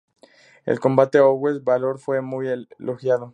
[0.65, 2.47] El combate Owens-Bálor fue muy
[2.79, 3.29] elogiado.